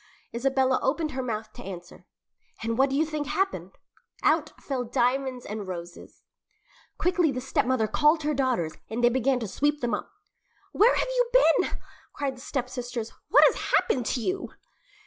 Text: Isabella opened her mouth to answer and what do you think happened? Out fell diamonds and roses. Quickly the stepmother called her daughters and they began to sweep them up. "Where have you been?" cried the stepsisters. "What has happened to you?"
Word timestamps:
Isabella 0.33 0.79
opened 0.81 1.11
her 1.11 1.21
mouth 1.21 1.53
to 1.53 1.61
answer 1.63 2.05
and 2.63 2.75
what 2.75 2.89
do 2.89 2.95
you 2.95 3.05
think 3.05 3.27
happened? 3.27 3.73
Out 4.23 4.49
fell 4.59 4.83
diamonds 4.83 5.45
and 5.45 5.67
roses. 5.67 6.23
Quickly 6.97 7.31
the 7.31 7.39
stepmother 7.39 7.85
called 7.87 8.23
her 8.23 8.33
daughters 8.33 8.73
and 8.89 9.03
they 9.03 9.09
began 9.09 9.39
to 9.41 9.47
sweep 9.47 9.79
them 9.79 9.93
up. 9.93 10.09
"Where 10.71 10.95
have 10.95 11.07
you 11.07 11.31
been?" 11.33 11.69
cried 12.13 12.35
the 12.35 12.41
stepsisters. 12.41 13.13
"What 13.29 13.43
has 13.53 13.69
happened 13.75 14.07
to 14.07 14.21
you?" 14.21 14.49